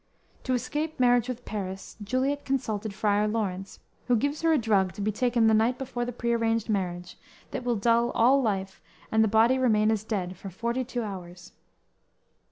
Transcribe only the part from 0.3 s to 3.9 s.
To escape marriage with Paris, Juliet consulted Friar Laurence,